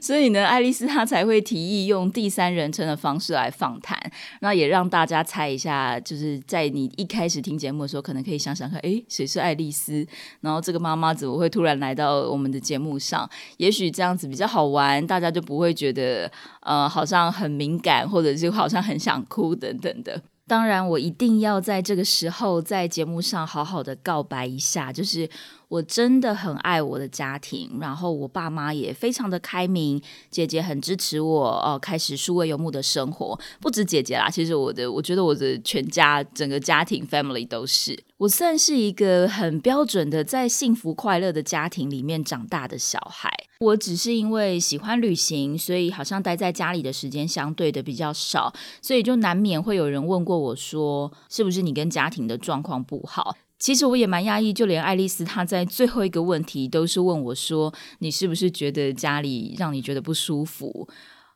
[0.00, 3.98] 所以呢，爱丽丝她才会提议用第三人称的方式来访谈，
[4.40, 10.06] 那也让大家猜一下，就是在你一开始听节目的时候，可能可以想想看，诶，谁是爱丽丝？
[10.40, 13.28] 然后这个妈妈怎么会突然来到我们的节目上？
[13.56, 16.29] 也许这样子比较好玩，大家就不会觉得
[16.62, 20.20] 呃好像很敏感，或者是好像很想哭等等的。
[20.46, 25.28] 当然，我一定要在这个时候在节目上好好的告白一下，就是
[25.70, 33.38] 我真的很爱我的家庭，然后我爸妈也非常的开明，姐姐很支持我哦、开始数位游牧的生活。
[33.60, 43.30] 不止姐姐啦，其实我的我觉得我的全家整个家庭 family 都是，我算是一个很标准的在幸福快乐的家庭里面长大的小孩。
[43.60, 48.52] 我只是因为喜欢旅行，所以好像待在家里的时间相对的比较少，
[48.82, 53.36] 所以就难免会有人问过我说，是不是你跟家庭的状况不好？
[53.60, 60.88] 其实我也蛮压抑，就连爱丽丝她在最后一个问题都是问我说：“你是不是觉得家里让你觉得不舒服？”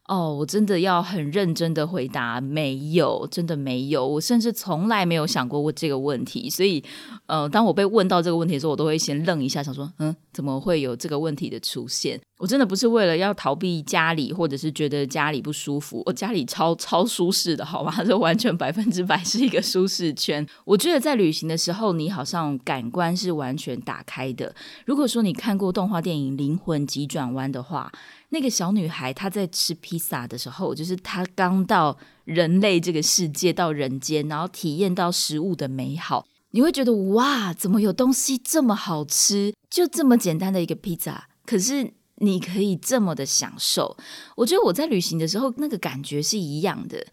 [0.07, 4.07] 哦，我真的要很认真的回答，没有，真的没有。
[4.07, 6.85] 我甚至从来没有想过问这个问题，所以，
[7.25, 12.21] 呃，当我被问到这个问题的时候，我都会先愣一下，想说，嗯，怎么会有这个问题的出现？
[12.37, 17.91] 我真的不是为了要逃避家里，或者是觉得家里不舒服，我家里超超舒适的，好吗？
[18.05, 20.47] 这完全百分之百是一个舒适圈。
[20.67, 24.55] 我觉得在旅行的时候，你好像感官是完全打开的。
[24.85, 27.91] 如果说你看过动画电影《灵魂急转弯》的话，
[28.31, 39.55] 那个小女孩她在吃披萨的时候，就是她刚到人类这个世界，到人间，然后体验到食物的美好，你会觉得哇，怎么有东西这么好吃？
[39.71, 43.97] 就这么简单的一个披萨，可是你可以这么的享受。
[44.37, 47.07] 我觉得我在旅行的时候，那个感觉是一样的。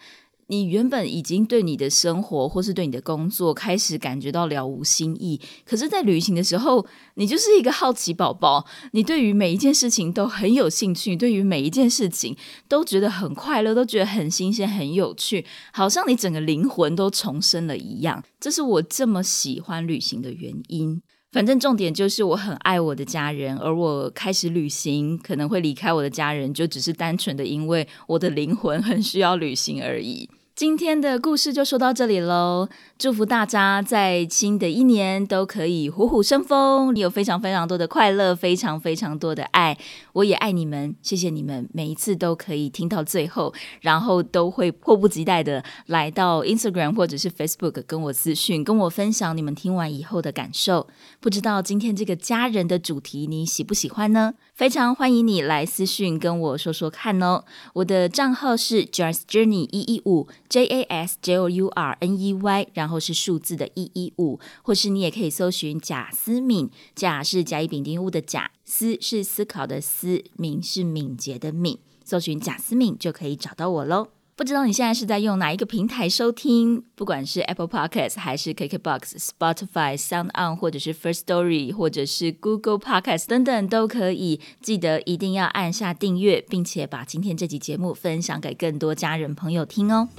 [0.51, 12.35] 你原本已经对你的生活或是对你的工作开始感觉到了无新意，可是，在旅行的时候，你就是一个好奇宝宝，你对于每一件事情都很有兴趣，对于每一件事情
[12.67, 18.21] 都觉得很快乐，都觉得很新鲜、很有趣，好像你整个灵魂都重生了一样。
[18.37, 21.01] 这是我这么喜欢旅行的原因。
[21.31, 30.29] 反正重点就是我很爱我的家人，而我开始旅行可能会离开我的家人，就只是单纯的因为我的灵魂很需要旅行而已。
[30.53, 32.67] 今天的故事就说到这里喽。
[32.99, 39.75] 祝福大家在新的一年都可以虎虎生风，有非常非常多的快乐，非常非常多的爱。
[40.13, 50.87] 我也爱你们，谢谢你们每一次都可以听到最后，然后都会迫不及待的来到 Instagram 或者是 Facebook 跟我私讯，跟我分享你们听完以后的感受。
[51.19, 54.33] 不知道今天这个家人的主题你喜不喜欢呢？
[54.53, 57.45] 非常欢迎你来私讯跟我说说看哦。
[57.73, 74.09] 我的账号是 Jas Journey 一一五 J A S J O U R N E Y，然后是数字的一一五，或是你也可以搜寻贾思敏，贾是甲乙丙丁戊的贾，思是思考的思，敏是敏捷的敏，搜寻贾思敏就可以找到我喽。
[74.41, 76.83] 不知道你现在是在用哪一个平台收听？
[76.95, 84.41] 不管是 Apple Podcast 还是 KKBox、Spotify、Sound On，或者是 First Story，或者是 Google Podcast 等等，都可以。
[84.59, 90.09] 记得一定要按下订阅，并且把今天这集节目分享给更多家人朋友听哦。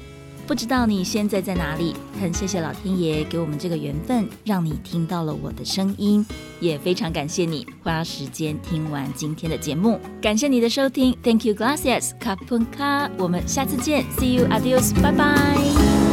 [0.47, 1.95] 不知道你现在在哪里？
[2.21, 6.25] 很谢谢老天爷给我们这个缘分，让你听到了我的声音，
[6.61, 9.99] 也非常感谢你花时间听完今天的节目。
[10.21, 13.11] 感谢你的收听，Thank you, gracias, kapun ka。
[13.17, 16.12] 我们下次见，See you, adios，拜拜。